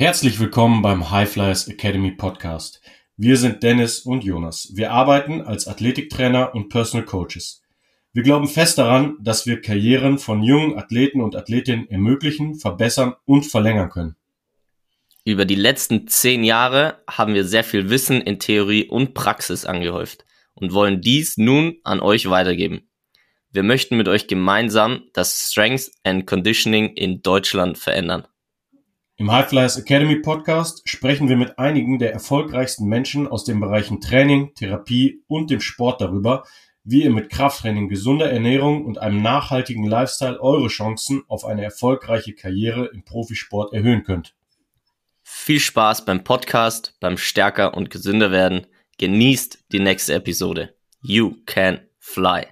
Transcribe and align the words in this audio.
Herzlich 0.00 0.40
willkommen 0.40 0.80
beim 0.80 1.10
High 1.10 1.30
Flyers 1.30 1.68
Academy 1.68 2.12
Podcast. 2.12 2.80
Wir 3.18 3.36
sind 3.36 3.62
Dennis 3.62 4.00
und 4.00 4.24
Jonas. 4.24 4.70
Wir 4.72 4.92
arbeiten 4.92 5.42
als 5.42 5.68
Athletiktrainer 5.68 6.54
und 6.54 6.70
Personal 6.70 7.04
Coaches. 7.04 7.60
Wir 8.14 8.22
glauben 8.22 8.48
fest 8.48 8.78
daran, 8.78 9.18
dass 9.20 9.44
wir 9.44 9.60
Karrieren 9.60 10.18
von 10.18 10.42
jungen 10.42 10.78
Athleten 10.78 11.20
und 11.20 11.36
Athletinnen 11.36 11.86
ermöglichen, 11.90 12.54
verbessern 12.54 13.12
und 13.26 13.42
verlängern 13.42 13.90
können. 13.90 14.16
Über 15.26 15.44
die 15.44 15.54
letzten 15.54 16.08
zehn 16.08 16.44
Jahre 16.44 17.02
haben 17.06 17.34
wir 17.34 17.44
sehr 17.44 17.62
viel 17.62 17.90
Wissen 17.90 18.22
in 18.22 18.38
Theorie 18.38 18.88
und 18.88 19.12
Praxis 19.12 19.66
angehäuft 19.66 20.24
und 20.54 20.72
wollen 20.72 21.02
dies 21.02 21.36
nun 21.36 21.76
an 21.84 22.00
euch 22.00 22.30
weitergeben. 22.30 22.88
Wir 23.52 23.64
möchten 23.64 23.98
mit 23.98 24.08
euch 24.08 24.28
gemeinsam 24.28 25.02
das 25.12 25.50
Strength 25.50 25.90
and 26.04 26.26
Conditioning 26.26 26.94
in 26.94 27.20
Deutschland 27.20 27.76
verändern. 27.76 28.26
Im 29.20 29.30
High 29.30 29.50
Flyers 29.50 29.76
Academy 29.76 30.16
Podcast 30.16 30.80
sprechen 30.88 31.28
wir 31.28 31.36
mit 31.36 31.58
einigen 31.58 31.98
der 31.98 32.10
erfolgreichsten 32.10 32.86
Menschen 32.86 33.28
aus 33.28 33.44
den 33.44 33.60
Bereichen 33.60 34.00
Training, 34.00 34.54
Therapie 34.54 35.22
und 35.26 35.50
dem 35.50 35.60
Sport 35.60 36.00
darüber, 36.00 36.44
wie 36.84 37.02
ihr 37.02 37.10
mit 37.10 37.28
Krafttraining, 37.28 37.90
gesunder 37.90 38.32
Ernährung 38.32 38.86
und 38.86 38.96
einem 38.96 39.20
nachhaltigen 39.20 39.84
Lifestyle 39.84 40.40
eure 40.40 40.68
Chancen 40.68 41.22
auf 41.28 41.44
eine 41.44 41.62
erfolgreiche 41.62 42.32
Karriere 42.32 42.86
im 42.94 43.04
Profisport 43.04 43.74
erhöhen 43.74 44.04
könnt. 44.04 44.34
Viel 45.22 45.60
Spaß 45.60 46.06
beim 46.06 46.24
Podcast, 46.24 46.96
beim 46.98 47.18
Stärker 47.18 47.74
und 47.74 47.90
gesünder 47.90 48.30
werden. 48.30 48.66
Genießt 48.96 49.66
die 49.70 49.80
nächste 49.80 50.14
Episode. 50.14 50.74
You 51.02 51.34
can 51.44 51.80
fly. 51.98 52.46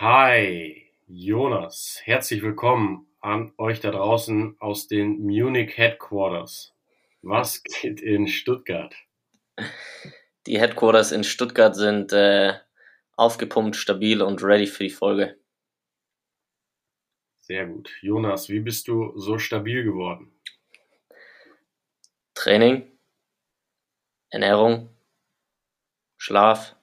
Hi, 0.00 0.90
Jonas. 1.08 2.00
Herzlich 2.04 2.40
willkommen 2.40 3.06
an 3.20 3.52
euch 3.58 3.80
da 3.80 3.90
draußen 3.90 4.56
aus 4.58 4.88
den 4.88 5.20
Munich 5.26 5.76
Headquarters. 5.76 6.74
Was 7.20 7.62
geht 7.62 8.00
in 8.00 8.26
Stuttgart? 8.26 8.94
Die 10.46 10.58
Headquarters 10.58 11.12
in 11.12 11.22
Stuttgart 11.22 11.76
sind 11.76 12.14
äh, 12.14 12.54
aufgepumpt, 13.12 13.76
stabil 13.76 14.22
und 14.22 14.42
ready 14.42 14.66
für 14.66 14.84
die 14.84 14.88
Folge. 14.88 15.38
Sehr 17.40 17.66
gut. 17.66 17.90
Jonas, 18.00 18.48
wie 18.48 18.60
bist 18.60 18.88
du 18.88 19.12
so 19.18 19.38
stabil 19.38 19.84
geworden? 19.84 20.32
Training, 22.32 22.90
Ernährung, 24.30 24.88
Schlaf, 26.16 26.74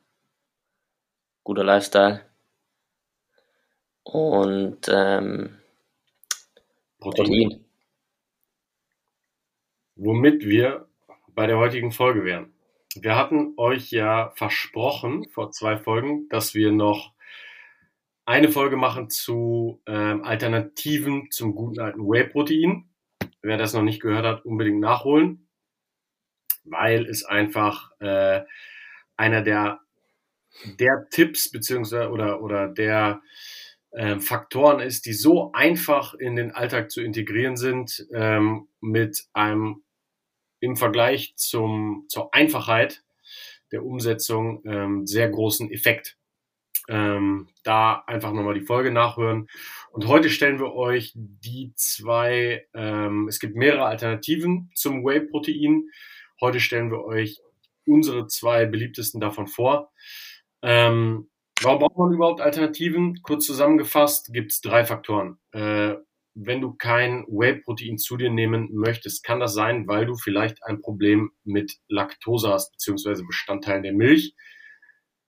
guter 1.44 1.64
Lifestyle 1.64 2.28
und 4.14 4.80
ähm, 4.90 5.58
Protein. 7.00 7.66
Womit 9.96 10.46
wir 10.46 10.88
bei 11.36 11.48
der 11.48 11.58
heutigen 11.58 11.92
Folge 11.92 12.24
wären. 12.24 12.54
Wir 12.96 13.16
hatten 13.16 13.54
euch 13.58 13.92
ja 13.92 14.32
versprochen 14.36 15.28
vor 15.30 15.52
zwei 15.52 15.78
Folgen, 15.78 16.28
dass 16.30 16.54
wir 16.54 16.72
noch 16.72 17.14
eine 18.26 18.50
Folge 18.50 18.76
machen 18.76 19.10
zu 19.10 19.82
ähm, 19.86 20.24
Alternativen 20.24 21.30
zum 21.32 21.54
guten 21.54 21.80
alten 21.80 22.02
Whey-Protein. 22.02 22.90
Wer 23.42 23.58
das 23.58 23.74
noch 23.74 23.84
nicht 23.84 24.02
gehört 24.02 24.26
hat, 24.26 24.46
unbedingt 24.46 24.80
nachholen, 24.80 25.48
weil 26.64 27.06
es 27.06 27.24
einfach 27.24 27.92
äh, 28.00 28.42
einer 29.16 29.42
der 29.42 29.80
der 30.80 31.08
Tipps 31.10 31.52
beziehungsweise 31.52 32.10
oder 32.10 32.42
oder 32.42 32.68
der 32.68 33.22
äh, 33.92 34.20
Faktoren 34.20 34.80
ist, 34.80 35.06
die 35.06 35.14
so 35.14 35.52
einfach 35.54 36.14
in 36.14 36.36
den 36.36 36.52
Alltag 36.52 36.92
zu 36.92 37.02
integrieren 37.02 37.58
sind, 37.58 38.06
ähm, 38.14 38.68
mit 38.82 39.26
einem 39.34 39.84
im 40.60 40.76
Vergleich 40.76 41.34
zum, 41.36 42.06
zur 42.10 42.34
Einfachheit 42.34 43.04
der 43.72 43.86
Umsetzung 43.86 44.64
ähm, 44.66 45.06
sehr 45.06 45.30
großen 45.30 45.72
Effekt. 45.72 46.18
Ähm, 46.90 47.50
da 47.64 48.04
einfach 48.08 48.32
nochmal 48.32 48.54
die 48.54 48.66
Folge 48.66 48.92
nachhören. 48.92 49.48
Und 49.92 50.08
heute 50.08 50.30
stellen 50.30 50.60
wir 50.60 50.74
euch 50.74 51.12
die 51.16 51.74
zwei, 51.76 52.66
ähm, 52.74 53.28
es 53.28 53.40
gibt 53.40 53.58
mehrere 53.58 53.86
Alternativen 53.86 54.72
zum 54.74 55.04
Whey-Protein. 55.04 55.90
Heute 56.40 56.62
stellen 56.62 56.90
wir 56.90 57.04
euch 57.04 57.42
unsere 57.86 58.28
zwei 58.28 58.66
beliebtesten 58.66 59.20
davon 59.20 59.48
vor. 59.48 59.92
Ähm, 60.62 61.30
Warum 61.62 61.80
braucht 61.80 61.98
man 61.98 62.14
überhaupt 62.14 62.42
Alternativen? 62.42 63.22
Kurz 63.24 63.46
zusammengefasst 63.46 64.32
gibt 64.32 64.52
es 64.52 64.62
drei 64.62 64.86
Faktoren. 64.86 65.40
Äh, 65.52 65.96
wenn 66.36 66.62
du 66.62 66.76
kein 66.76 67.26
Whey-Protein 67.28 67.98
zu 67.98 68.16
dir 68.16 68.30
nehmen 68.30 68.70
möchtest, 68.74 69.24
kann 69.24 69.40
das 69.40 69.56
sein, 69.56 69.88
weil 69.88 70.06
du 70.06 70.16
vielleicht 70.16 70.64
ein 70.64 70.82
Problem 70.82 71.32
mit 71.44 71.78
Laktose 71.88 72.50
hast, 72.50 72.72
beziehungsweise 72.74 73.24
Bestandteilen 73.26 73.82
der 73.82 73.94
Milch. 73.94 74.36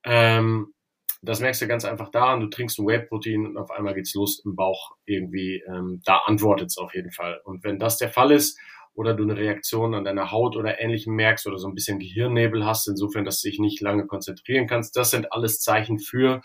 Ähm, 0.04 0.74
das 1.22 1.40
merkst 1.40 1.62
du 1.64 1.68
ganz 1.68 1.84
einfach 1.84 2.12
daran, 2.12 2.40
du 2.40 2.48
trinkst 2.48 2.80
ein 2.80 2.86
Whey-Protein 2.86 3.48
und 3.48 3.58
auf 3.58 3.72
einmal 3.72 3.96
geht's 3.96 4.14
los 4.14 4.42
im 4.46 4.56
Bauch 4.56 4.96
irgendwie. 5.06 5.64
Ähm, 5.68 6.02
da 6.06 6.22
antwortet 6.26 6.68
es 6.68 6.78
auf 6.78 6.94
jeden 6.94 7.12
Fall. 7.12 7.42
Und 7.44 7.64
wenn 7.64 7.80
das 7.80 7.98
der 7.98 8.10
Fall 8.10 8.32
ist 8.32 8.60
oder 8.94 9.14
du 9.14 9.24
eine 9.24 9.38
Reaktion 9.38 9.94
an 9.94 10.04
deiner 10.04 10.32
Haut 10.32 10.58
oder 10.58 10.80
ähnlichem 10.80 11.16
merkst 11.16 11.48
oder 11.48 11.58
so 11.58 11.68
ein 11.68 11.76
bisschen 11.76 12.00
Gehirnnebel 12.00 12.66
hast, 12.66 12.88
insofern, 12.88 13.26
dass 13.26 13.42
du 13.42 13.50
dich 13.50 13.60
nicht 13.60 13.82
lange 13.82 14.08
konzentrieren 14.08 14.68
kannst. 14.68 14.96
Das 14.96 15.12
sind 15.12 15.32
alles 15.32 15.60
Zeichen 15.60 16.00
für, 16.00 16.42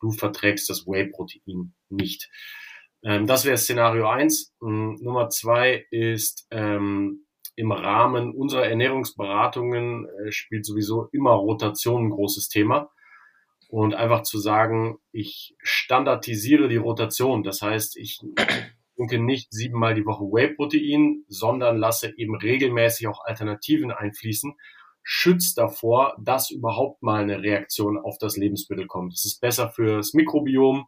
du 0.00 0.10
verträgst 0.10 0.68
das 0.68 0.86
Whey-Protein 0.86 1.74
nicht. 1.88 2.30
Ähm, 3.02 3.26
das 3.26 3.44
wäre 3.44 3.56
Szenario 3.56 4.08
eins. 4.08 4.54
Ähm, 4.62 4.98
Nummer 5.00 5.28
zwei 5.28 5.86
ist, 5.90 6.46
ähm, 6.50 7.24
im 7.56 7.72
Rahmen 7.72 8.34
unserer 8.34 8.66
Ernährungsberatungen 8.66 10.06
äh, 10.06 10.32
spielt 10.32 10.66
sowieso 10.66 11.08
immer 11.12 11.32
Rotation 11.32 12.06
ein 12.06 12.10
großes 12.10 12.48
Thema. 12.48 12.90
Und 13.68 13.94
einfach 13.94 14.22
zu 14.22 14.38
sagen, 14.38 14.98
ich 15.10 15.56
standardisiere 15.60 16.68
die 16.68 16.76
Rotation. 16.76 17.42
Das 17.42 17.60
heißt, 17.60 17.96
ich 17.96 18.20
trinke 18.96 19.18
nicht 19.18 19.52
siebenmal 19.52 19.94
die 19.94 20.06
Woche 20.06 20.24
Whey-Protein, 20.24 21.24
sondern 21.28 21.78
lasse 21.78 22.12
eben 22.16 22.36
regelmäßig 22.36 23.08
auch 23.08 23.24
Alternativen 23.24 23.90
einfließen, 23.90 24.54
schützt 25.02 25.58
davor, 25.58 26.16
dass 26.20 26.50
überhaupt 26.50 27.02
mal 27.02 27.22
eine 27.22 27.42
Reaktion 27.42 27.98
auf 27.98 28.16
das 28.18 28.36
Lebensmittel 28.36 28.86
kommt. 28.86 29.12
Das 29.12 29.24
ist 29.24 29.40
besser 29.40 29.70
fürs 29.70 30.14
Mikrobiom. 30.14 30.86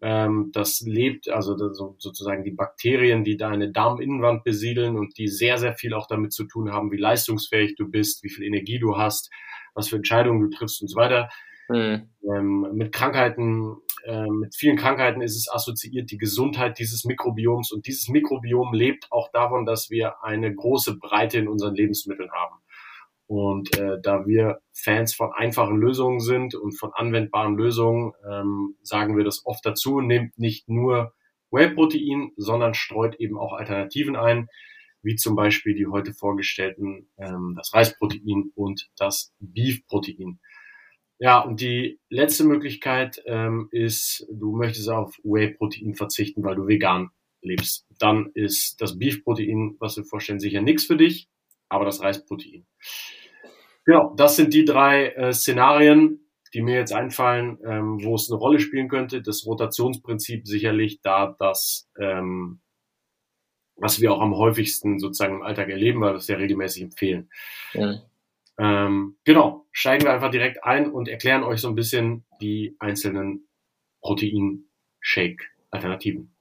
Ähm, 0.00 0.50
das 0.52 0.80
lebt, 0.80 1.28
also 1.28 1.56
sozusagen 1.98 2.44
die 2.44 2.50
Bakterien, 2.50 3.24
die 3.24 3.36
deine 3.36 3.70
Darminnenwand 3.70 4.44
besiedeln 4.44 4.96
und 4.96 5.16
die 5.16 5.28
sehr, 5.28 5.58
sehr 5.58 5.74
viel 5.74 5.94
auch 5.94 6.06
damit 6.08 6.32
zu 6.32 6.44
tun 6.44 6.72
haben, 6.72 6.90
wie 6.90 6.96
leistungsfähig 6.96 7.76
du 7.76 7.88
bist, 7.88 8.24
wie 8.24 8.30
viel 8.30 8.44
Energie 8.44 8.78
du 8.78 8.96
hast, 8.96 9.30
was 9.74 9.88
für 9.88 9.96
Entscheidungen 9.96 10.40
du 10.40 10.56
triffst 10.56 10.82
und 10.82 10.88
so 10.88 10.96
weiter. 10.96 11.28
Mhm. 11.68 12.08
Ähm, 12.24 12.68
mit 12.74 12.92
Krankheiten 12.92 13.76
äh, 14.04 14.26
mit 14.26 14.54
vielen 14.54 14.76
Krankheiten 14.76 15.20
ist 15.20 15.36
es 15.36 15.50
assoziiert, 15.52 16.10
die 16.10 16.18
Gesundheit 16.18 16.78
dieses 16.78 17.04
Mikrobioms. 17.04 17.72
Und 17.72 17.86
dieses 17.86 18.08
Mikrobiom 18.08 18.72
lebt 18.74 19.06
auch 19.10 19.30
davon, 19.32 19.64
dass 19.64 19.90
wir 19.90 20.22
eine 20.22 20.52
große 20.52 20.98
Breite 20.98 21.38
in 21.38 21.48
unseren 21.48 21.74
Lebensmitteln 21.74 22.30
haben. 22.32 22.56
Und 23.26 23.78
äh, 23.78 23.98
da 24.02 24.26
wir 24.26 24.60
Fans 24.72 25.14
von 25.14 25.32
einfachen 25.32 25.76
Lösungen 25.76 26.20
sind 26.20 26.54
und 26.54 26.78
von 26.78 26.90
anwendbaren 26.92 27.56
Lösungen, 27.56 28.12
ähm, 28.28 28.76
sagen 28.82 29.16
wir 29.16 29.24
das 29.24 29.46
oft 29.46 29.64
dazu, 29.64 30.00
nehmt 30.00 30.38
nicht 30.38 30.68
nur 30.68 31.14
Whey-Protein, 31.50 32.32
sondern 32.36 32.74
streut 32.74 33.14
eben 33.16 33.38
auch 33.38 33.54
Alternativen 33.54 34.16
ein, 34.16 34.48
wie 35.02 35.16
zum 35.16 35.34
Beispiel 35.34 35.74
die 35.74 35.86
heute 35.86 36.12
vorgestellten, 36.12 37.08
ähm, 37.16 37.54
das 37.56 37.72
Reisprotein 37.72 38.50
und 38.54 38.90
das 38.96 39.32
Beef-Protein. 39.38 40.40
Ja, 41.22 41.38
und 41.38 41.60
die 41.60 42.00
letzte 42.10 42.42
Möglichkeit 42.42 43.22
ähm, 43.26 43.68
ist, 43.70 44.26
du 44.28 44.56
möchtest 44.56 44.88
auf 44.88 45.16
Whey-Protein 45.22 45.94
verzichten, 45.94 46.42
weil 46.42 46.56
du 46.56 46.66
vegan 46.66 47.10
lebst. 47.42 47.86
Dann 48.00 48.32
ist 48.34 48.80
das 48.80 48.98
Beef-Protein, 48.98 49.76
was 49.78 49.96
wir 49.96 50.02
vorstellen, 50.02 50.40
sicher 50.40 50.60
nichts 50.60 50.84
für 50.84 50.96
dich, 50.96 51.28
aber 51.68 51.84
das 51.84 52.02
Reisprotein. 52.02 52.66
Genau, 53.84 54.12
das 54.16 54.34
sind 54.34 54.52
die 54.52 54.64
drei 54.64 55.10
äh, 55.10 55.32
Szenarien, 55.32 56.28
die 56.54 56.60
mir 56.60 56.74
jetzt 56.74 56.92
einfallen, 56.92 57.56
ähm, 57.64 58.02
wo 58.02 58.16
es 58.16 58.28
eine 58.28 58.40
Rolle 58.40 58.58
spielen 58.58 58.88
könnte. 58.88 59.22
Das 59.22 59.46
Rotationsprinzip 59.46 60.48
sicherlich 60.48 61.02
da 61.02 61.36
das, 61.38 61.88
ähm, 62.00 62.62
was 63.76 64.00
wir 64.00 64.12
auch 64.12 64.20
am 64.20 64.34
häufigsten 64.34 64.98
sozusagen 64.98 65.36
im 65.36 65.42
Alltag 65.42 65.68
erleben, 65.68 66.00
weil 66.00 66.14
wir 66.14 66.18
es 66.18 66.26
ja 66.26 66.34
regelmäßig 66.34 66.82
empfehlen. 66.82 67.30
Ja. 67.74 68.02
Ähm, 68.58 69.16
genau, 69.24 69.66
steigen 69.72 70.04
wir 70.04 70.12
einfach 70.12 70.30
direkt 70.30 70.64
ein 70.64 70.90
und 70.90 71.08
erklären 71.08 71.42
euch 71.42 71.60
so 71.60 71.68
ein 71.68 71.74
bisschen 71.74 72.24
die 72.40 72.76
einzelnen 72.78 73.48
Protein-Shake-Alternativen. 74.02 76.32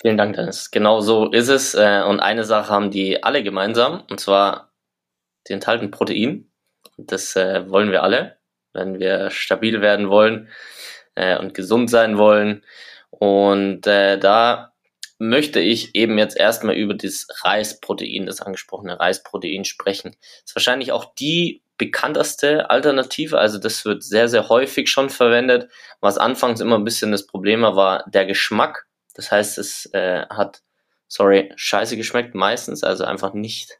Vielen 0.00 0.18
Dank, 0.18 0.36
Dennis. 0.36 0.70
Genau 0.70 1.00
so 1.00 1.30
ist 1.30 1.48
es. 1.48 1.74
Äh, 1.74 2.02
und 2.06 2.20
eine 2.20 2.44
Sache 2.44 2.70
haben 2.70 2.90
die 2.90 3.22
alle 3.22 3.42
gemeinsam, 3.42 4.04
und 4.10 4.20
zwar, 4.20 4.72
die 5.48 5.52
enthalten 5.52 5.90
Protein. 5.90 6.50
Das 6.96 7.36
äh, 7.36 7.68
wollen 7.70 7.90
wir 7.90 8.02
alle, 8.02 8.38
wenn 8.72 8.98
wir 8.98 9.30
stabil 9.30 9.80
werden 9.80 10.10
wollen, 10.10 10.48
äh, 11.14 11.38
und 11.38 11.54
gesund 11.54 11.90
sein 11.90 12.18
wollen. 12.18 12.64
Und 13.10 13.82
da 13.82 14.74
möchte 15.18 15.60
ich 15.60 15.94
eben 15.94 16.18
jetzt 16.18 16.36
erstmal 16.36 16.74
über 16.74 16.94
das 16.94 17.26
Reisprotein, 17.42 18.26
das 18.26 18.40
angesprochene 18.40 18.98
Reisprotein 18.98 19.64
sprechen. 19.64 20.16
Das 20.20 20.50
ist 20.50 20.56
wahrscheinlich 20.56 20.92
auch 20.92 21.14
die 21.14 21.62
bekannteste 21.78 22.70
Alternative, 22.70 23.38
also 23.38 23.58
das 23.58 23.84
wird 23.84 24.02
sehr, 24.02 24.28
sehr 24.28 24.48
häufig 24.48 24.88
schon 24.88 25.10
verwendet. 25.10 25.70
Was 26.00 26.18
anfangs 26.18 26.60
immer 26.60 26.76
ein 26.76 26.84
bisschen 26.84 27.12
das 27.12 27.26
Problem 27.26 27.62
war, 27.62 27.76
war 27.76 28.04
der 28.08 28.26
Geschmack. 28.26 28.86
Das 29.14 29.30
heißt, 29.30 29.58
es 29.58 29.86
äh, 29.92 30.26
hat, 30.28 30.62
sorry, 31.08 31.52
scheiße 31.56 31.96
geschmeckt 31.96 32.34
meistens, 32.34 32.82
also 32.82 33.04
einfach 33.04 33.34
nicht, 33.34 33.78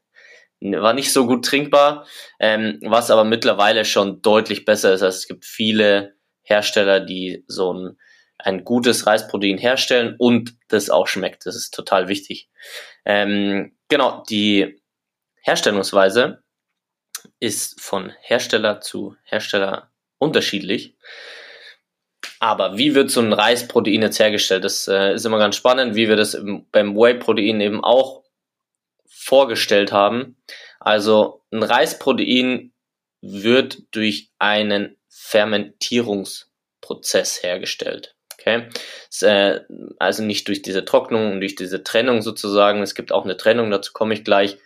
war 0.61 0.93
nicht 0.93 1.13
so 1.13 1.27
gut 1.27 1.45
trinkbar, 1.45 2.07
ähm, 2.39 2.81
was 2.83 3.11
aber 3.11 3.25
mittlerweile 3.25 3.85
schon 3.85 4.23
deutlich 4.23 4.65
besser 4.65 4.93
ist. 4.93 5.03
Also 5.03 5.17
es 5.17 5.29
gibt 5.29 5.45
viele 5.45 6.15
Hersteller, 6.43 7.01
die 7.01 7.45
so 7.47 7.73
ein 7.73 7.99
ein 8.47 8.65
gutes 8.65 9.07
Reisprotein 9.07 9.59
herstellen 9.59 10.17
und 10.19 10.55
das 10.69 10.89
auch 10.89 11.09
schmeckt. 11.09 11.45
Das 11.47 11.57
ist 11.57 11.75
total 11.75 12.09
wichtig. 12.09 12.49
Ähm, 13.05 13.77
genau, 13.89 14.23
die 14.31 14.81
Herstellungsweise 15.43 16.43
ist 17.41 17.81
von 17.81 18.13
Hersteller 18.21 18.81
zu 18.81 19.17
Hersteller 19.25 19.91
unterschiedlich. 20.19 20.97
Aber 22.39 22.79
wie 22.79 22.95
wird 22.95 23.11
so 23.11 23.21
ein 23.21 23.33
Reisprotein 23.33 24.03
jetzt 24.03 24.21
hergestellt? 24.21 24.63
Das 24.65 24.87
äh, 24.87 25.15
ist 25.15 25.25
immer 25.25 25.39
ganz 25.39 25.57
spannend, 25.57 25.97
wie 25.97 26.09
wir 26.09 26.17
das 26.17 26.35
im, 26.35 26.67
beim 26.71 26.95
Whey-Protein 26.95 27.61
eben 27.61 27.83
auch 27.83 28.23
vorgestellt 29.07 29.91
haben. 29.91 30.37
Also 30.79 31.43
ein 31.51 31.65
Reisprotein 31.65 32.73
wird 33.23 33.83
durch 33.91 34.31
einen 34.39 34.97
Fermentierungsprozess 35.09 37.43
hergestellt. 37.43 38.16
Okay? 38.47 38.69
Äh, 39.23 39.61
also 39.99 40.23
nicht 40.23 40.47
durch 40.49 40.63
diese 40.63 40.85
Trocknung 40.85 41.33
und 41.33 41.41
durch 41.41 41.57
diese 41.57 41.83
Trennung 41.83 42.23
sozusagen. 42.23 42.83
Es 42.83 42.95
gibt 42.95 43.13
auch 43.13 43.25
eine 43.25 43.37
Trennung, 43.37 43.71
dazu 43.71 43.93
komme 43.93 44.15
ich 44.15 44.25
gleich, 44.25 44.59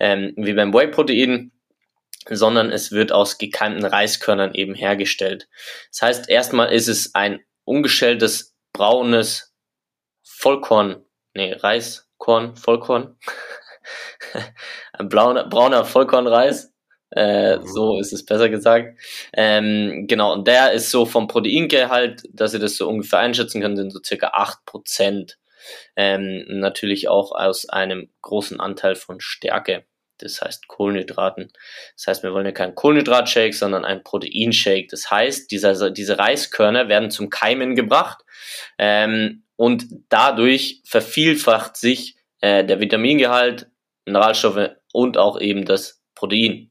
ähm, 0.00 0.32
wie 0.36 0.54
beim 0.54 0.72
Whey-Protein, 0.72 1.52
sondern 2.30 2.72
es 2.72 2.92
wird 2.92 3.12
aus 3.12 3.38
gekeimten 3.38 3.84
Reiskörnern 3.84 4.54
eben 4.54 4.74
hergestellt. 4.74 5.48
Das 5.90 6.02
heißt, 6.02 6.30
erstmal 6.30 6.72
ist 6.72 6.88
es 6.88 7.14
ein 7.14 7.40
ungeschältes, 7.64 8.56
braunes 8.72 9.54
Vollkorn, 10.22 11.04
nee, 11.34 11.52
Reiskorn, 11.52 12.56
Vollkorn, 12.56 13.18
ein 14.92 15.08
brauner, 15.08 15.48
brauner 15.48 15.84
Vollkornreis, 15.84 16.72
äh, 17.12 17.56
mhm. 17.56 17.66
so 17.66 17.98
ist 17.98 18.12
es 18.12 18.24
besser 18.24 18.48
gesagt. 18.48 18.98
Ähm, 19.32 20.06
genau, 20.08 20.32
und 20.32 20.46
der 20.46 20.72
ist 20.72 20.90
so 20.90 21.06
vom 21.06 21.28
Proteingehalt, 21.28 22.22
dass 22.32 22.54
ihr 22.54 22.60
das 22.60 22.76
so 22.76 22.88
ungefähr 22.88 23.20
einschätzen 23.20 23.60
könnt, 23.60 23.76
sind 23.76 23.90
so 23.92 24.00
circa 24.04 24.28
acht 24.28 24.64
Prozent. 24.64 25.38
Ähm, 25.96 26.44
natürlich 26.46 27.08
auch 27.08 27.32
aus 27.32 27.68
einem 27.68 28.10
großen 28.22 28.60
Anteil 28.60 28.94
von 28.94 29.20
Stärke, 29.20 29.84
das 30.18 30.40
heißt 30.40 30.68
Kohlenhydraten. 30.68 31.52
Das 31.96 32.06
heißt, 32.06 32.22
wir 32.22 32.32
wollen 32.32 32.46
ja 32.46 32.52
keinen 32.52 32.74
Kohlenhydratshake, 32.74 33.52
sondern 33.52 33.84
einen 33.84 34.04
Proteinshake. 34.04 34.86
Das 34.88 35.10
heißt, 35.10 35.50
dieser, 35.50 35.90
diese 35.90 36.18
Reiskörner 36.18 36.88
werden 36.88 37.10
zum 37.10 37.30
Keimen 37.30 37.74
gebracht 37.74 38.24
ähm, 38.78 39.42
und 39.56 39.86
dadurch 40.08 40.82
vervielfacht 40.84 41.76
sich 41.76 42.16
äh, 42.40 42.64
der 42.64 42.80
Vitamingehalt, 42.80 43.68
Mineralstoffe 44.04 44.70
und 44.92 45.18
auch 45.18 45.40
eben 45.40 45.64
das 45.64 46.00
Protein. 46.14 46.70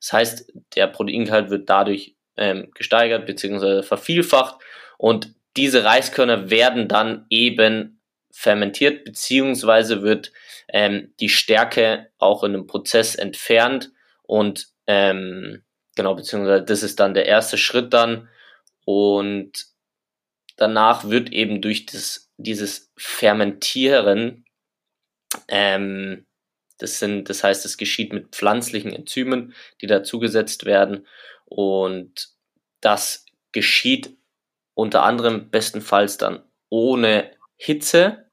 Das 0.00 0.12
heißt, 0.12 0.52
der 0.74 0.86
Proteingehalt 0.86 1.50
wird 1.50 1.68
dadurch 1.68 2.14
ähm, 2.36 2.70
gesteigert 2.74 3.26
bzw. 3.26 3.82
vervielfacht 3.82 4.60
und 4.96 5.34
diese 5.56 5.84
Reiskörner 5.84 6.50
werden 6.50 6.88
dann 6.88 7.26
eben 7.30 8.00
fermentiert 8.30 9.04
beziehungsweise 9.04 10.02
wird 10.02 10.32
ähm, 10.68 11.12
die 11.18 11.28
Stärke 11.28 12.10
auch 12.18 12.44
in 12.44 12.54
einem 12.54 12.66
Prozess 12.66 13.16
entfernt 13.16 13.90
und 14.22 14.68
ähm, 14.86 15.64
genau 15.96 16.14
beziehungsweise 16.14 16.64
das 16.64 16.82
ist 16.82 17.00
dann 17.00 17.14
der 17.14 17.26
erste 17.26 17.58
Schritt 17.58 17.92
dann 17.92 18.28
und 18.84 19.66
danach 20.56 21.08
wird 21.08 21.32
eben 21.32 21.60
durch 21.60 21.86
das, 21.86 22.30
dieses 22.36 22.92
Fermentieren 22.96 24.44
ähm, 25.48 26.26
das 26.78 26.98
sind, 26.98 27.28
das 27.28 27.44
heißt, 27.44 27.64
es 27.64 27.76
geschieht 27.76 28.12
mit 28.12 28.34
pflanzlichen 28.34 28.92
Enzymen, 28.92 29.54
die 29.80 29.86
dazugesetzt 29.86 30.64
werden. 30.64 31.06
Und 31.44 32.28
das 32.80 33.26
geschieht 33.52 34.16
unter 34.74 35.02
anderem 35.02 35.50
bestenfalls 35.50 36.18
dann 36.18 36.42
ohne 36.70 37.32
Hitze, 37.56 38.30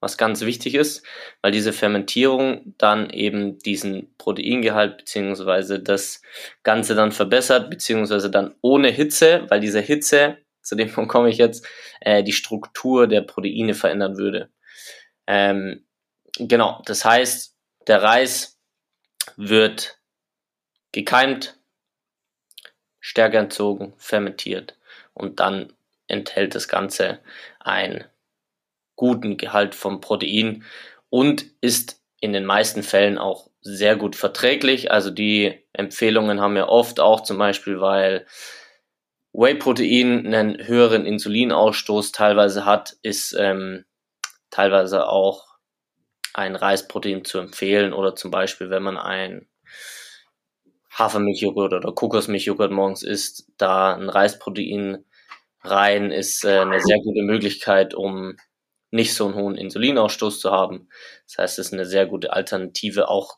was 0.00 0.16
ganz 0.16 0.40
wichtig 0.42 0.74
ist, 0.74 1.04
weil 1.42 1.52
diese 1.52 1.72
Fermentierung 1.72 2.74
dann 2.78 3.10
eben 3.10 3.58
diesen 3.58 4.14
Proteingehalt 4.16 4.98
beziehungsweise 4.98 5.78
das 5.78 6.22
Ganze 6.62 6.94
dann 6.94 7.12
verbessert, 7.12 7.70
beziehungsweise 7.70 8.30
dann 8.30 8.54
ohne 8.62 8.88
Hitze, 8.88 9.46
weil 9.48 9.60
diese 9.60 9.80
Hitze, 9.80 10.38
zu 10.62 10.74
dem 10.74 10.92
Punkt 10.92 11.10
komme 11.10 11.30
ich 11.30 11.38
jetzt, 11.38 11.66
äh, 12.00 12.22
die 12.22 12.32
Struktur 12.32 13.06
der 13.06 13.22
Proteine 13.22 13.74
verändern 13.74 14.18
würde. 14.18 14.50
Ähm, 15.26 15.86
genau, 16.38 16.82
das 16.86 17.04
heißt, 17.04 17.56
der 17.90 18.04
Reis 18.04 18.56
wird 19.36 19.98
gekeimt, 20.92 21.58
Stärke 23.00 23.38
entzogen, 23.38 23.94
fermentiert 23.96 24.78
und 25.12 25.40
dann 25.40 25.72
enthält 26.06 26.54
das 26.54 26.68
Ganze 26.68 27.18
einen 27.58 28.04
guten 28.94 29.36
Gehalt 29.36 29.74
von 29.74 30.00
Protein 30.00 30.64
und 31.08 31.46
ist 31.60 32.00
in 32.20 32.32
den 32.32 32.44
meisten 32.44 32.84
Fällen 32.84 33.18
auch 33.18 33.50
sehr 33.60 33.96
gut 33.96 34.14
verträglich. 34.14 34.92
Also 34.92 35.10
die 35.10 35.60
Empfehlungen 35.72 36.40
haben 36.40 36.54
wir 36.54 36.68
oft 36.68 37.00
auch 37.00 37.22
zum 37.22 37.38
Beispiel, 37.38 37.80
weil 37.80 38.24
Whey-Protein 39.32 40.32
einen 40.32 40.64
höheren 40.64 41.06
Insulinausstoß 41.06 42.12
teilweise 42.12 42.64
hat, 42.64 42.96
ist 43.02 43.34
ähm, 43.36 43.84
teilweise 44.50 45.08
auch 45.08 45.49
ein 46.34 46.56
Reisprotein 46.56 47.24
zu 47.24 47.38
empfehlen 47.38 47.92
oder 47.92 48.14
zum 48.14 48.30
Beispiel, 48.30 48.70
wenn 48.70 48.82
man 48.82 48.96
ein 48.96 49.48
Hafermilchjoghurt 50.92 51.72
oder 51.72 51.92
Kokosmilchjoghurt 51.92 52.70
morgens 52.72 53.02
isst, 53.02 53.46
da 53.56 53.94
ein 53.94 54.08
Reisprotein 54.08 55.04
rein 55.62 56.10
ist 56.10 56.44
äh, 56.44 56.60
eine 56.60 56.80
sehr 56.80 56.98
gute 56.98 57.22
Möglichkeit, 57.22 57.94
um 57.94 58.36
nicht 58.90 59.14
so 59.14 59.26
einen 59.26 59.34
hohen 59.34 59.56
Insulinausstoß 59.56 60.40
zu 60.40 60.50
haben. 60.50 60.88
Das 61.26 61.38
heißt, 61.38 61.58
es 61.58 61.66
ist 61.66 61.72
eine 61.72 61.86
sehr 61.86 62.06
gute 62.06 62.32
Alternative 62.32 63.08
auch 63.08 63.36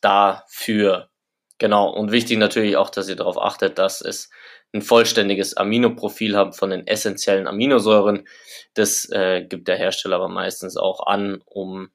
dafür. 0.00 1.10
Genau. 1.58 1.90
Und 1.90 2.10
wichtig 2.10 2.38
natürlich 2.38 2.76
auch, 2.76 2.90
dass 2.90 3.08
ihr 3.08 3.16
darauf 3.16 3.38
achtet, 3.40 3.78
dass 3.78 4.00
es 4.00 4.30
ein 4.72 4.82
vollständiges 4.82 5.56
Aminoprofil 5.56 6.36
hat 6.36 6.56
von 6.56 6.70
den 6.70 6.86
essentiellen 6.86 7.46
Aminosäuren. 7.46 8.26
Das 8.74 9.08
äh, 9.10 9.44
gibt 9.44 9.68
der 9.68 9.76
Hersteller 9.76 10.16
aber 10.16 10.28
meistens 10.28 10.76
auch 10.76 11.06
an, 11.06 11.42
um 11.44 11.90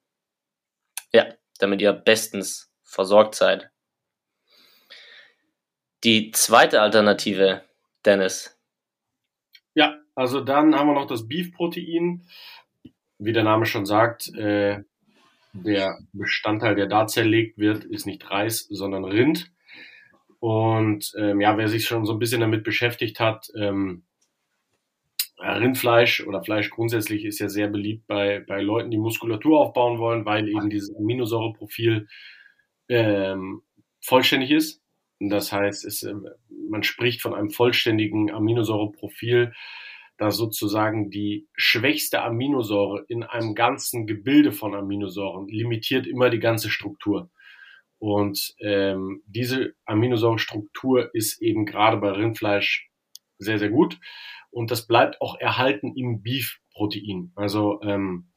ja, 1.16 1.26
damit 1.60 1.82
ihr 1.82 1.94
bestens 1.94 2.72
versorgt 2.84 3.36
seid. 3.36 3.70
Die 6.04 6.32
zweite 6.32 6.82
Alternative, 6.82 7.64
Dennis. 8.06 8.60
Ja, 9.74 9.98
also 10.14 10.42
dann 10.42 10.76
haben 10.76 10.88
wir 10.88 10.94
noch 10.94 11.08
das 11.08 11.28
Beef-Protein. 11.28 12.28
Wie 13.18 13.34
der 13.34 13.44
Name 13.44 13.66
schon 13.66 13.86
sagt, 13.86 14.34
äh, 14.36 14.84
der 15.54 15.98
Bestandteil, 16.12 16.76
der 16.76 16.88
da 16.88 17.08
zerlegt 17.08 17.58
wird, 17.58 17.86
ist 17.86 18.06
nicht 18.06 18.30
Reis, 18.30 18.68
sondern 18.70 19.06
Rind. 19.06 19.52
Und 20.40 21.14
ähm, 21.18 21.40
ja, 21.40 21.58
wer 21.58 21.70
sich 21.70 21.86
schon 21.86 22.06
so 22.06 22.14
ein 22.14 22.20
bisschen 22.20 22.42
damit 22.42 22.64
beschäftigt 22.64 23.20
hat, 23.20 23.48
ähm, 23.58 24.04
Rindfleisch 25.38 26.26
oder 26.26 26.44
Fleisch 26.44 26.70
grundsätzlich 26.70 27.26
ist 27.26 27.40
ja 27.40 27.50
sehr 27.50 27.68
beliebt 27.68 28.08
bei, 28.08 28.40
bei 28.40 28.62
Leuten, 28.62 28.92
die 28.92 28.98
Muskulatur 28.98 29.60
aufbauen 29.60 30.00
wollen, 30.00 30.26
weil 30.26 30.48
eben 30.48 30.70
dieses 30.70 30.96
Aminosäureprofil 30.96 32.08
ähm, 32.90 33.62
vollständig 34.02 34.52
ist. 34.52 34.82
Das 35.20 35.52
heißt, 35.52 35.86
es, 35.86 36.04
ähm, 36.04 36.28
man 36.70 36.84
spricht 36.84 37.22
von 37.22 37.34
einem 37.34 37.50
vollständigen 37.50 38.32
Aminosäureprofil, 38.32 39.54
da 40.18 40.32
sozusagen 40.32 41.10
die 41.10 41.48
schwächste 41.56 42.22
Aminosäure 42.22 43.04
in 43.10 43.24
einem 43.24 43.54
ganzen 43.54 44.08
Gebilde 44.08 44.54
von 44.54 44.74
Aminosäuren 44.74 45.50
limitiert 45.50 46.08
immer 46.08 46.30
die 46.30 46.40
ganze 46.40 46.70
Struktur. 46.70 47.30
Und 48.00 48.56
ähm, 48.60 49.22
diese 49.26 49.74
Aminosäurestruktur 49.86 51.14
ist 51.14 51.42
eben 51.42 51.66
gerade 51.66 51.98
bei 51.98 52.12
Rindfleisch 52.12 52.90
sehr, 53.38 53.60
sehr 53.60 53.70
gut 53.70 54.00
und 54.56 54.72
das 54.72 54.88
bleibt 54.88 55.22
auch 55.22 55.38
erhalten 55.38 55.94
im 55.98 56.24
Beef-Protein. 56.24 57.34
Also 57.36 57.82
ähm, 57.84 58.32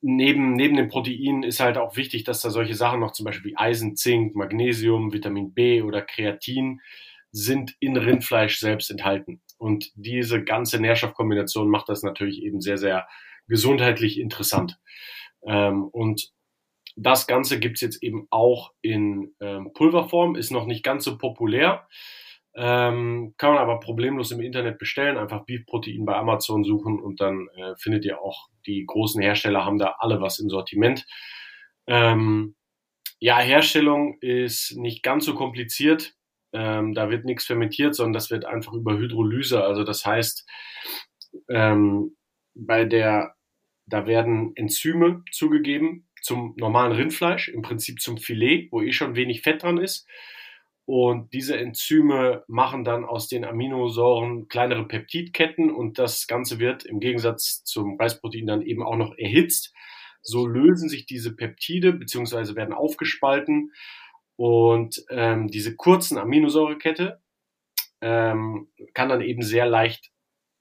neben, 0.00 0.52
neben 0.52 0.76
dem 0.76 0.88
Protein 0.88 1.42
ist 1.42 1.58
halt 1.58 1.76
auch 1.76 1.96
wichtig, 1.96 2.22
dass 2.22 2.42
da 2.42 2.50
solche 2.50 2.76
Sachen 2.76 3.00
noch 3.00 3.10
zum 3.10 3.24
Beispiel 3.24 3.50
wie 3.50 3.56
Eisen, 3.56 3.96
Zink, 3.96 4.36
Magnesium, 4.36 5.12
Vitamin 5.12 5.52
B 5.52 5.82
oder 5.82 6.00
Kreatin 6.00 6.80
sind 7.32 7.74
in 7.80 7.96
Rindfleisch 7.96 8.60
selbst 8.60 8.88
enthalten. 8.88 9.42
Und 9.58 9.90
diese 9.96 10.44
ganze 10.44 10.80
Nährstoffkombination 10.80 11.68
macht 11.68 11.88
das 11.88 12.04
natürlich 12.04 12.40
eben 12.40 12.60
sehr, 12.60 12.78
sehr 12.78 13.08
gesundheitlich 13.48 14.20
interessant. 14.20 14.78
Ähm, 15.44 15.86
und 15.86 16.30
das 16.94 17.26
Ganze 17.26 17.58
gibt's 17.58 17.80
jetzt 17.80 18.00
eben 18.00 18.28
auch 18.30 18.72
in 18.80 19.34
ähm, 19.40 19.72
Pulverform, 19.74 20.36
ist 20.36 20.52
noch 20.52 20.66
nicht 20.66 20.84
ganz 20.84 21.02
so 21.04 21.18
populär. 21.18 21.88
Ähm, 22.58 23.34
kann 23.36 23.50
man 23.52 23.58
aber 23.58 23.80
problemlos 23.80 24.30
im 24.30 24.40
Internet 24.40 24.78
bestellen. 24.78 25.18
Einfach 25.18 25.44
Beef-Protein 25.44 26.06
bei 26.06 26.16
Amazon 26.16 26.64
suchen 26.64 26.98
und 26.98 27.20
dann 27.20 27.48
äh, 27.54 27.74
findet 27.76 28.06
ihr 28.06 28.20
auch, 28.20 28.48
die 28.66 28.84
großen 28.86 29.20
Hersteller 29.20 29.64
haben 29.64 29.78
da 29.78 29.96
alle 29.98 30.22
was 30.22 30.38
im 30.38 30.48
Sortiment. 30.48 31.06
Ähm, 31.86 32.56
ja, 33.18 33.38
Herstellung 33.38 34.18
ist 34.20 34.74
nicht 34.76 35.02
ganz 35.02 35.26
so 35.26 35.34
kompliziert. 35.34 36.14
Ähm, 36.52 36.94
da 36.94 37.10
wird 37.10 37.26
nichts 37.26 37.44
fermentiert, 37.44 37.94
sondern 37.94 38.14
das 38.14 38.30
wird 38.30 38.46
einfach 38.46 38.72
über 38.72 38.96
Hydrolyse. 38.96 39.62
Also 39.62 39.84
das 39.84 40.06
heißt, 40.06 40.48
ähm, 41.50 42.16
bei 42.54 42.86
der, 42.86 43.34
da 43.86 44.06
werden 44.06 44.52
Enzyme 44.56 45.22
zugegeben 45.30 46.08
zum 46.22 46.54
normalen 46.56 46.92
Rindfleisch, 46.92 47.48
im 47.48 47.60
Prinzip 47.60 48.00
zum 48.00 48.16
Filet, 48.16 48.68
wo 48.70 48.80
eh 48.80 48.92
schon 48.92 49.14
wenig 49.14 49.42
Fett 49.42 49.62
dran 49.62 49.76
ist. 49.76 50.08
Und 50.86 51.32
diese 51.32 51.58
Enzyme 51.58 52.44
machen 52.46 52.84
dann 52.84 53.04
aus 53.04 53.26
den 53.26 53.44
Aminosäuren 53.44 54.46
kleinere 54.46 54.86
Peptidketten 54.86 55.70
und 55.74 55.98
das 55.98 56.28
Ganze 56.28 56.60
wird 56.60 56.84
im 56.84 57.00
Gegensatz 57.00 57.64
zum 57.64 57.98
Reisprotein 57.98 58.46
dann 58.46 58.62
eben 58.62 58.84
auch 58.84 58.96
noch 58.96 59.18
erhitzt. 59.18 59.74
So 60.22 60.46
lösen 60.46 60.88
sich 60.88 61.04
diese 61.04 61.34
Peptide 61.34 61.92
beziehungsweise 61.92 62.54
werden 62.54 62.72
aufgespalten 62.72 63.72
und 64.36 65.04
ähm, 65.10 65.48
diese 65.48 65.74
kurzen 65.74 66.18
Aminosäurekette 66.18 67.20
ähm, 68.00 68.68
kann 68.94 69.08
dann 69.08 69.22
eben 69.22 69.42
sehr 69.42 69.66
leicht 69.66 70.12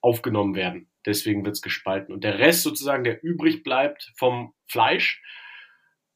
aufgenommen 0.02 0.56
werden. 0.56 0.90
Deswegen 1.06 1.46
wird 1.46 1.56
es 1.56 1.62
gespalten. 1.62 2.14
Und 2.14 2.24
der 2.24 2.40
Rest 2.40 2.64
sozusagen, 2.64 3.04
der 3.04 3.24
übrig 3.24 3.64
bleibt 3.64 4.12
vom 4.16 4.54
Fleisch, 4.66 5.22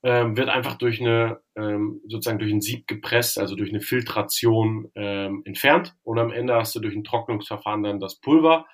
ähm, 0.02 0.38
wird 0.38 0.50
einfach 0.50 0.78
durch 0.78 1.02
eine, 1.02 1.42
ähm, 1.56 2.02
sozusagen 2.08 2.40
durch 2.40 2.52
ein 2.52 2.62
Sieb 2.62 2.88
gepresst, 2.88 3.38
also 3.38 3.56
durch 3.56 3.70
eine 3.70 3.82
Filtration 3.82 4.92
ähm, 4.96 5.42
entfernt. 5.46 5.96
Und 6.04 6.20
am 6.20 6.32
Ende 6.32 6.56
hast 6.56 6.76
du 6.76 6.80
durch 6.80 6.96
ein 6.96 7.04
Trocknungsverfahren 7.04 7.84
dann 7.84 8.00
das 8.00 8.20
Pulver. 8.20 8.66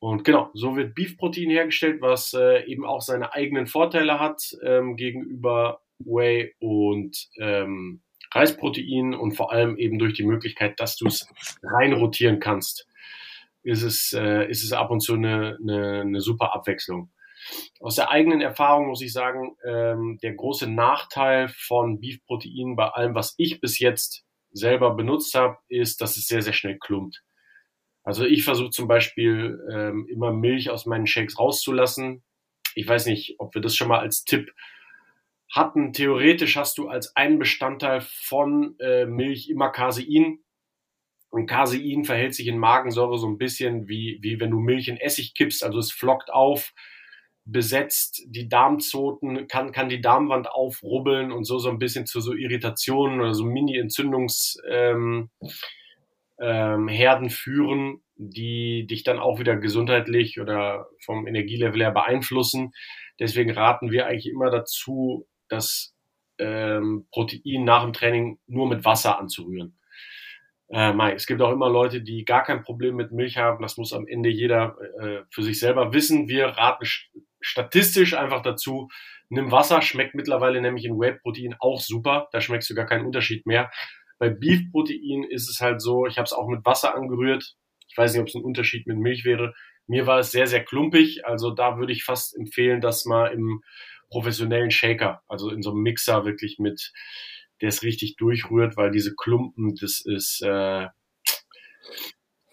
Und 0.00 0.24
genau, 0.24 0.50
so 0.54 0.76
wird 0.76 0.94
Beef-Protein 0.94 1.50
hergestellt, 1.50 2.00
was 2.00 2.32
äh, 2.32 2.64
eben 2.64 2.84
auch 2.84 3.02
seine 3.02 3.34
eigenen 3.34 3.66
Vorteile 3.66 4.18
hat 4.18 4.56
ähm, 4.64 4.96
gegenüber 4.96 5.82
Whey 5.98 6.54
und 6.58 7.28
ähm, 7.38 8.00
Reisprotein 8.32 9.14
und 9.14 9.32
vor 9.32 9.52
allem 9.52 9.76
eben 9.76 9.98
durch 9.98 10.14
die 10.14 10.24
Möglichkeit, 10.24 10.80
dass 10.80 10.96
du 10.96 11.06
es 11.06 11.28
reinrotieren 11.62 12.40
kannst, 12.40 12.86
ist 13.62 13.82
es, 13.82 14.12
äh, 14.12 14.48
ist 14.48 14.64
es 14.64 14.72
ab 14.72 14.90
und 14.90 15.00
zu 15.00 15.14
eine, 15.14 15.58
eine, 15.60 16.00
eine 16.00 16.20
super 16.20 16.54
Abwechslung. 16.54 17.10
Aus 17.80 17.96
der 17.96 18.10
eigenen 18.10 18.40
Erfahrung 18.40 18.88
muss 18.88 19.02
ich 19.02 19.12
sagen, 19.12 19.56
ähm, 19.64 20.18
der 20.22 20.34
große 20.34 20.70
Nachteil 20.70 21.48
von 21.48 22.00
Beef-Protein 22.00 22.76
bei 22.76 22.88
allem, 22.88 23.14
was 23.14 23.34
ich 23.38 23.60
bis 23.60 23.78
jetzt 23.78 24.24
selber 24.52 24.94
benutzt 24.94 25.34
habe, 25.34 25.58
ist, 25.68 26.00
dass 26.00 26.16
es 26.16 26.26
sehr, 26.26 26.42
sehr 26.42 26.52
schnell 26.52 26.78
klumpt. 26.78 27.22
Also 28.02 28.24
ich 28.24 28.44
versuche 28.44 28.70
zum 28.70 28.88
Beispiel 28.88 29.58
ähm, 29.72 30.06
immer 30.10 30.32
Milch 30.32 30.70
aus 30.70 30.86
meinen 30.86 31.06
Shakes 31.06 31.38
rauszulassen. 31.38 32.22
Ich 32.74 32.88
weiß 32.88 33.06
nicht, 33.06 33.36
ob 33.38 33.54
wir 33.54 33.62
das 33.62 33.76
schon 33.76 33.88
mal 33.88 34.00
als 34.00 34.24
Tipp 34.24 34.50
hatten. 35.52 35.92
Theoretisch 35.92 36.56
hast 36.56 36.78
du 36.78 36.88
als 36.88 37.14
einen 37.16 37.38
Bestandteil 37.38 38.00
von 38.00 38.78
äh, 38.78 39.06
Milch 39.06 39.50
immer 39.50 39.70
Casein. 39.70 40.38
Und 41.30 41.46
Casein 41.46 42.04
verhält 42.04 42.34
sich 42.34 42.48
in 42.48 42.58
Magensäure 42.58 43.18
so 43.18 43.28
ein 43.28 43.38
bisschen 43.38 43.88
wie, 43.88 44.18
wie 44.22 44.40
wenn 44.40 44.50
du 44.50 44.58
Milch 44.58 44.88
in 44.88 44.96
Essig 44.96 45.34
kippst. 45.34 45.62
Also 45.62 45.78
es 45.78 45.92
flockt 45.92 46.30
auf, 46.32 46.72
besetzt 47.52 48.22
die 48.26 48.48
Darmzoten, 48.48 49.48
kann, 49.48 49.72
kann 49.72 49.88
die 49.88 50.00
Darmwand 50.00 50.50
aufrubbeln 50.50 51.32
und 51.32 51.44
so 51.44 51.58
so 51.58 51.70
ein 51.70 51.78
bisschen 51.78 52.06
zu 52.06 52.20
so 52.20 52.32
Irritationen 52.32 53.20
oder 53.20 53.34
so 53.34 53.44
Mini-Entzündungsherden 53.44 55.30
ähm, 56.40 56.88
ähm, 56.88 57.30
führen, 57.30 58.02
die 58.16 58.86
dich 58.86 59.02
dann 59.04 59.18
auch 59.18 59.38
wieder 59.38 59.56
gesundheitlich 59.56 60.40
oder 60.40 60.86
vom 61.04 61.26
Energielevel 61.26 61.80
her 61.80 61.92
beeinflussen. 61.92 62.72
Deswegen 63.18 63.50
raten 63.50 63.90
wir 63.90 64.06
eigentlich 64.06 64.28
immer 64.28 64.50
dazu, 64.50 65.26
das 65.48 65.94
ähm, 66.38 67.06
Protein 67.10 67.64
nach 67.64 67.84
dem 67.84 67.92
Training 67.92 68.38
nur 68.46 68.68
mit 68.68 68.84
Wasser 68.84 69.18
anzurühren. 69.18 69.78
Äh, 70.68 71.14
es 71.14 71.26
gibt 71.26 71.42
auch 71.42 71.52
immer 71.52 71.68
Leute, 71.68 72.00
die 72.00 72.24
gar 72.24 72.44
kein 72.44 72.62
Problem 72.62 72.96
mit 72.96 73.12
Milch 73.12 73.36
haben. 73.36 73.62
Das 73.62 73.76
muss 73.76 73.92
am 73.92 74.06
Ende 74.06 74.28
jeder 74.28 74.76
äh, 75.00 75.22
für 75.30 75.42
sich 75.42 75.58
selber 75.58 75.92
wissen. 75.92 76.28
Wir 76.28 76.46
raten 76.46 76.86
statistisch 77.40 78.14
einfach 78.14 78.42
dazu, 78.42 78.88
nimm 79.28 79.50
Wasser, 79.50 79.82
schmeckt 79.82 80.14
mittlerweile 80.14 80.60
nämlich 80.60 80.84
in 80.84 80.98
Whey-Protein 80.98 81.56
auch 81.58 81.80
super. 81.80 82.28
Da 82.32 82.40
schmeckst 82.40 82.68
du 82.70 82.74
gar 82.74 82.86
keinen 82.86 83.06
Unterschied 83.06 83.46
mehr. 83.46 83.70
Bei 84.18 84.28
Beef-Protein 84.28 85.24
ist 85.24 85.48
es 85.48 85.60
halt 85.60 85.80
so, 85.80 86.06
ich 86.06 86.18
habe 86.18 86.26
es 86.26 86.32
auch 86.32 86.48
mit 86.48 86.64
Wasser 86.64 86.94
angerührt. 86.94 87.56
Ich 87.88 87.96
weiß 87.96 88.12
nicht, 88.12 88.20
ob 88.20 88.28
es 88.28 88.34
ein 88.34 88.44
Unterschied 88.44 88.86
mit 88.86 88.98
Milch 88.98 89.24
wäre. 89.24 89.54
Mir 89.86 90.06
war 90.06 90.18
es 90.18 90.30
sehr, 90.30 90.46
sehr 90.46 90.64
klumpig. 90.64 91.24
Also 91.24 91.50
da 91.50 91.78
würde 91.78 91.92
ich 91.92 92.04
fast 92.04 92.36
empfehlen, 92.36 92.80
dass 92.80 93.06
man 93.06 93.32
im 93.32 93.62
professionellen 94.10 94.70
Shaker, 94.70 95.22
also 95.26 95.50
in 95.50 95.62
so 95.62 95.70
einem 95.70 95.82
Mixer 95.82 96.24
wirklich 96.24 96.58
mit, 96.58 96.92
der 97.60 97.68
es 97.68 97.82
richtig 97.82 98.16
durchrührt, 98.16 98.76
weil 98.76 98.90
diese 98.90 99.14
Klumpen, 99.14 99.76
das 99.76 100.02
ist 100.04 100.42
äh, 100.42 100.88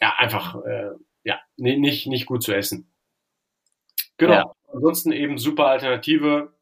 ja 0.02 0.14
einfach 0.18 0.56
äh, 0.66 0.92
ja 1.24 1.40
nicht 1.58 2.08
nicht 2.08 2.26
gut 2.26 2.44
zu 2.44 2.56
essen. 2.56 2.92
Genau. 4.18 4.34
Ja. 4.34 4.57
Ansonsten 4.78 5.12
eben 5.12 5.40
super 5.40 5.66
Alternative 5.66 6.54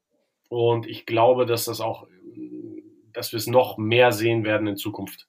und 0.47 0.87
ich 0.87 1.05
glaube, 1.05 1.45
dass 1.45 1.65
das 1.65 1.81
auch, 1.81 2.07
dass 3.11 3.33
wir 3.33 3.37
es 3.37 3.47
noch 3.47 3.77
mehr 3.77 4.13
sehen 4.13 4.45
werden 4.45 4.67
in 4.67 4.77
Zukunft 4.77 5.27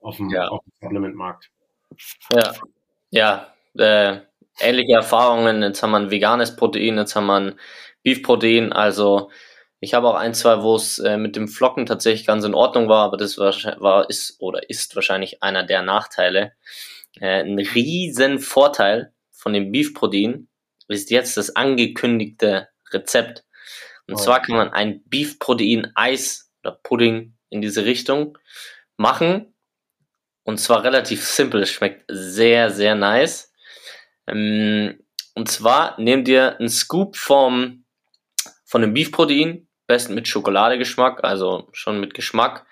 auf 0.00 0.16
dem, 0.16 0.30
ja. 0.30 0.48
dem 0.48 0.58
Supplement-Markt. 0.80 1.50
Ja, 2.32 2.54
ja, 3.10 3.54
äh, 3.76 4.20
ähnliche 4.58 4.94
Erfahrungen. 4.94 5.62
Jetzt 5.62 5.82
haben 5.82 5.90
wir 5.90 5.98
ein 5.98 6.10
veganes 6.10 6.56
Protein, 6.56 6.96
jetzt 6.96 7.14
haben 7.14 7.26
wir 7.26 7.36
ein 7.40 7.60
Beef-Protein. 8.04 8.72
Also 8.72 9.30
ich 9.80 9.92
habe 9.92 10.08
auch 10.08 10.14
ein, 10.14 10.32
zwei, 10.32 10.62
wo 10.62 10.76
es 10.76 10.98
äh, 10.98 11.18
mit 11.18 11.36
dem 11.36 11.46
Flocken 11.46 11.84
tatsächlich 11.84 12.26
ganz 12.26 12.42
in 12.46 12.54
Ordnung 12.54 12.88
war, 12.88 13.04
aber 13.04 13.18
das 13.18 13.36
war, 13.36 13.52
war 13.82 14.08
ist 14.08 14.40
oder 14.40 14.70
ist 14.70 14.96
wahrscheinlich 14.96 15.42
einer 15.42 15.62
der 15.62 15.82
Nachteile. 15.82 16.54
Äh, 17.20 17.42
ein 17.42 17.58
riesen 17.58 18.38
Vorteil 18.38 19.12
von 19.30 19.52
dem 19.52 19.72
Beef-Protein 19.72 20.48
ist 20.88 21.10
jetzt 21.10 21.36
das 21.36 21.56
angekündigte 21.56 22.68
Rezept. 22.92 23.44
Und 24.06 24.14
oh. 24.14 24.18
zwar 24.18 24.42
kann 24.42 24.56
man 24.56 24.72
ein 24.72 25.02
Beef-Protein-Eis 25.06 26.50
oder 26.62 26.78
Pudding 26.82 27.34
in 27.50 27.60
diese 27.60 27.84
Richtung 27.84 28.38
machen. 28.96 29.54
Und 30.42 30.58
zwar 30.58 30.84
relativ 30.84 31.24
simpel. 31.24 31.66
Schmeckt 31.66 32.04
sehr, 32.08 32.70
sehr 32.70 32.94
nice. 32.94 33.52
Ähm, 34.26 35.00
und 35.34 35.50
zwar 35.50 36.00
nehmt 36.00 36.28
ihr 36.28 36.58
einen 36.58 36.68
Scoop 36.68 37.16
vom, 37.16 37.84
von 38.64 38.82
dem 38.82 38.94
Beef-Protein, 38.94 39.66
besten 39.86 40.14
mit 40.14 40.28
Schokoladegeschmack, 40.28 41.24
also 41.24 41.68
schon 41.72 42.00
mit 42.00 42.14
Geschmack. 42.14 42.66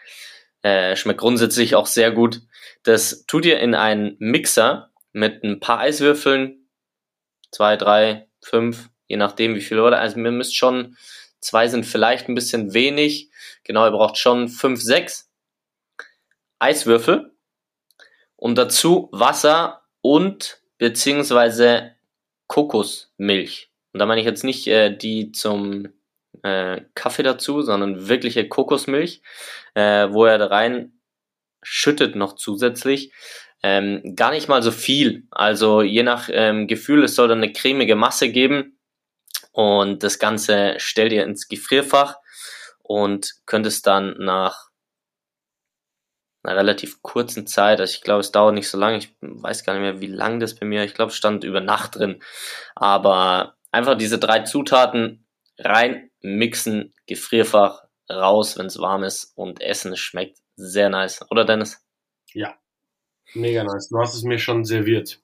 Äh, 0.63 0.97
schmeckt 0.97 1.21
grundsätzlich 1.21 1.75
auch 1.75 1.87
sehr 1.87 2.13
gut. 2.13 2.43
Das 2.85 3.27
tut 3.27 3.45
ihr 3.45 3.59
in 3.61 3.75
einen 3.75 4.17
Mixer 4.19 4.91
mit 5.13 5.43
ein 5.43 5.61
paar 5.61 5.81
Eiswürfeln, 5.81 6.62
zwei, 7.53 7.77
drei, 7.77 8.27
fünf, 8.43 8.91
je 9.07 9.17
nachdem, 9.17 9.55
wie 9.55 9.61
viele 9.61 9.81
Leute. 9.81 9.99
Also 9.99 10.19
ihr 10.19 10.31
müsst 10.33 10.57
schon, 10.57 10.97
zwei 11.39 11.69
sind 11.69 11.87
vielleicht 11.87 12.29
ein 12.29 12.35
bisschen 12.35 12.75
wenig. 12.75 13.31
Genau, 13.63 13.85
ihr 13.85 13.93
braucht 13.93 14.19
schon 14.19 14.49
fünf, 14.49 14.81
sechs 14.83 15.31
Eiswürfel 16.59 17.33
und 18.37 18.57
dazu 18.57 19.09
Wasser 19.13 19.83
und 20.01 20.61
beziehungsweise 20.79 21.95
Kokosmilch. 22.49 23.71
Und 23.93 24.01
da 24.01 24.07
meine 24.07 24.21
ich 24.21 24.27
jetzt 24.27 24.45
nicht 24.45 24.67
äh, 24.67 24.97
die 24.97 25.33
zum 25.33 25.89
äh, 26.43 26.81
Kaffee 26.95 27.23
dazu, 27.23 27.63
sondern 27.63 28.09
wirkliche 28.09 28.49
Kokosmilch, 28.49 29.23
äh, 29.75 30.09
wo 30.11 30.25
er 30.25 30.39
da 30.39 30.47
rein 30.47 30.93
schüttet 31.63 32.17
noch 32.17 32.35
zusätzlich. 32.35 33.13
Ähm, 33.63 34.17
gar 34.17 34.33
nicht 34.33 34.49
mal 34.49 34.63
so 34.63 34.73
viel. 34.73 35.25
Also 35.31 35.83
je 35.83 36.03
nach 36.03 36.29
ähm, 36.33 36.67
Gefühl, 36.67 37.05
es 37.05 37.15
soll 37.15 37.29
dann 37.29 37.39
eine 37.39 37.53
cremige 37.53 37.97
Masse 37.97 38.31
geben. 38.31 38.79
Und 39.53 40.03
das 40.03 40.19
Ganze 40.19 40.75
stellt 40.79 41.13
ihr 41.13 41.25
ins 41.25 41.49
Gefrierfach 41.49 42.17
und 42.83 43.35
könnt 43.47 43.67
es 43.67 43.83
dann 43.83 44.17
nach 44.19 44.71
einer 46.43 46.57
relativ 46.57 47.03
kurzen 47.03 47.47
Zeit, 47.47 47.81
also 47.81 47.93
ich 47.93 48.03
glaube, 48.03 48.21
es 48.21 48.33
dauert 48.33 48.55
nicht 48.55 48.69
so 48.69 48.77
lange, 48.77 48.99
ich 48.99 49.15
weiß 49.21 49.65
gar 49.65 49.75
nicht 49.75 49.83
mehr, 49.83 50.01
wie 50.01 50.09
lang 50.09 50.41
das 50.41 50.57
bei 50.57 50.67
mir, 50.67 50.83
ich 50.85 50.95
glaube, 50.95 51.11
es 51.11 51.17
stand 51.17 51.45
über 51.45 51.61
Nacht 51.61 51.97
drin. 51.97 52.21
Aber 52.75 53.57
einfach 53.71 53.97
diese 53.97 54.19
drei 54.19 54.41
Zutaten 54.41 55.25
rein, 55.59 56.11
mixen, 56.21 56.95
Gefrierfach, 57.07 57.85
raus, 58.11 58.59
wenn 58.59 58.67
es 58.67 58.81
warm 58.81 59.05
ist 59.05 59.33
und 59.37 59.61
essen. 59.61 59.97
schmeckt 59.97 60.39
sehr 60.57 60.89
nice, 60.91 61.25
oder 61.31 61.45
Dennis? 61.45 61.87
Ja, 62.33 62.57
Mega 63.35 63.65
nice. 63.65 63.89
Du 63.89 63.99
hast 63.99 64.15
es 64.15 64.23
mir 64.23 64.39
schon 64.39 64.65
serviert. 64.65 65.21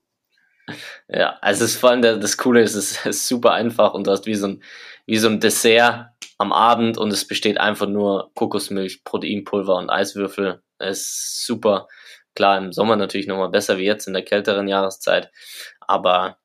Ja, 1.08 1.38
also 1.40 1.64
es 1.64 1.72
ist 1.72 1.80
vor 1.80 1.90
allem 1.90 2.02
der, 2.02 2.16
das 2.16 2.36
Coole 2.36 2.62
ist, 2.62 2.74
es 2.74 3.04
ist 3.06 3.26
super 3.26 3.52
einfach 3.52 3.94
und 3.94 4.06
du 4.06 4.10
hast 4.10 4.26
wie 4.26 4.34
so 4.34 4.48
ein, 4.48 4.62
wie 5.06 5.16
so 5.16 5.28
ein 5.28 5.40
Dessert 5.40 6.10
am 6.36 6.52
Abend 6.52 6.98
und 6.98 7.12
es 7.12 7.26
besteht 7.26 7.58
einfach 7.58 7.86
nur 7.86 8.30
Kokosmilch, 8.34 9.02
Proteinpulver 9.04 9.76
und 9.76 9.90
Eiswürfel. 9.90 10.62
Es 10.78 11.00
ist 11.00 11.46
super. 11.46 11.88
Klar, 12.34 12.58
im 12.58 12.72
Sommer 12.72 12.96
natürlich 12.96 13.26
nochmal 13.26 13.48
besser 13.48 13.78
wie 13.78 13.84
jetzt 13.84 14.06
in 14.06 14.12
der 14.12 14.24
kälteren 14.24 14.68
Jahreszeit. 14.68 15.32
Aber 15.80 16.38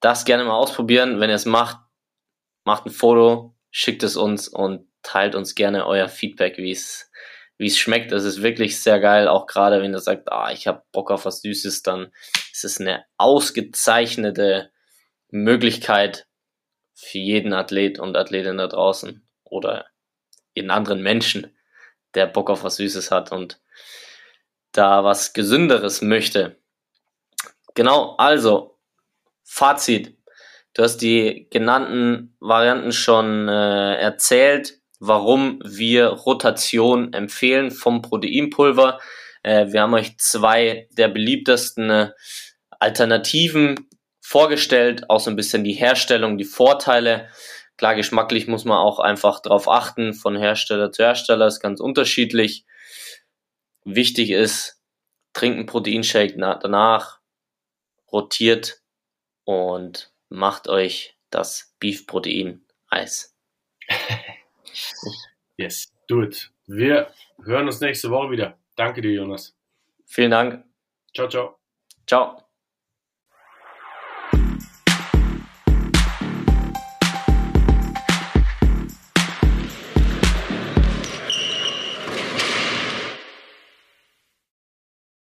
das 0.00 0.26
gerne 0.26 0.44
mal 0.44 0.56
ausprobieren. 0.56 1.20
Wenn 1.20 1.30
ihr 1.30 1.36
es 1.36 1.46
macht, 1.46 1.78
macht 2.64 2.84
ein 2.84 2.90
Foto, 2.90 3.56
schickt 3.70 4.02
es 4.02 4.16
uns 4.16 4.48
und 4.48 4.86
teilt 5.02 5.34
uns 5.34 5.54
gerne 5.54 5.86
euer 5.86 6.08
Feedback, 6.08 6.58
wie 6.58 6.72
es 6.72 7.10
wie 7.58 7.66
es 7.66 7.78
schmeckt. 7.78 8.12
Das 8.12 8.24
ist 8.24 8.42
wirklich 8.42 8.80
sehr 8.80 9.00
geil. 9.00 9.28
Auch 9.28 9.46
gerade 9.46 9.80
wenn 9.82 9.92
ihr 9.92 10.00
sagt, 10.00 10.30
ah, 10.30 10.50
ich 10.52 10.66
habe 10.66 10.82
Bock 10.92 11.10
auf 11.10 11.24
was 11.24 11.40
Süßes, 11.40 11.82
dann 11.82 12.12
ist 12.52 12.64
es 12.64 12.80
eine 12.80 13.04
ausgezeichnete 13.16 14.70
Möglichkeit 15.30 16.26
für 16.94 17.18
jeden 17.18 17.52
Athlet 17.52 17.98
und 17.98 18.16
Athletin 18.16 18.58
da 18.58 18.68
draußen 18.68 19.26
oder 19.44 19.86
jeden 20.54 20.70
anderen 20.70 21.02
Menschen, 21.02 21.56
der 22.14 22.26
Bock 22.26 22.50
auf 22.50 22.62
was 22.62 22.76
Süßes 22.76 23.10
hat 23.10 23.32
und 23.32 23.60
da 24.72 25.04
was 25.04 25.32
Gesünderes 25.32 26.02
möchte. 26.02 26.56
Genau, 27.74 28.14
also 28.16 28.78
Fazit. 29.42 30.16
Du 30.74 30.82
hast 30.82 30.98
die 30.98 31.48
genannten 31.50 32.36
Varianten 32.40 32.92
schon 32.92 33.48
äh, 33.48 33.96
erzählt 33.96 34.80
warum 35.06 35.60
wir 35.64 36.06
Rotation 36.08 37.12
empfehlen 37.12 37.70
vom 37.70 38.02
Proteinpulver. 38.02 39.00
Äh, 39.42 39.66
wir 39.72 39.82
haben 39.82 39.94
euch 39.94 40.16
zwei 40.18 40.88
der 40.92 41.08
beliebtesten 41.08 41.90
äh, 41.90 42.10
Alternativen 42.78 43.88
vorgestellt, 44.20 45.10
auch 45.10 45.20
so 45.20 45.30
ein 45.30 45.36
bisschen 45.36 45.64
die 45.64 45.74
Herstellung, 45.74 46.38
die 46.38 46.44
Vorteile. 46.44 47.28
Klar, 47.76 47.94
geschmacklich 47.94 48.46
muss 48.46 48.64
man 48.64 48.78
auch 48.78 48.98
einfach 48.98 49.40
darauf 49.40 49.68
achten, 49.68 50.14
von 50.14 50.36
Hersteller 50.36 50.92
zu 50.92 51.02
Hersteller 51.02 51.46
ist 51.46 51.60
ganz 51.60 51.80
unterschiedlich. 51.80 52.64
Wichtig 53.84 54.30
ist, 54.30 54.80
trinken 55.34 55.66
Proteinshake 55.66 56.36
danach, 56.38 57.20
rotiert 58.10 58.80
und 59.44 60.12
macht 60.30 60.68
euch 60.68 61.18
das 61.30 61.74
Beef 61.78 62.06
Protein 62.06 62.64
Eis. 62.88 63.36
Yes, 65.56 65.92
do 66.08 66.22
it. 66.22 66.50
Wir 66.66 67.12
hören 67.44 67.66
uns 67.66 67.80
nächste 67.80 68.10
Woche 68.10 68.30
wieder. 68.30 68.58
Danke 68.76 69.00
dir, 69.00 69.12
Jonas. 69.12 69.56
Vielen 70.06 70.30
Dank. 70.30 70.64
Ciao, 71.14 71.28
ciao. 71.28 71.58
Ciao. 72.06 72.43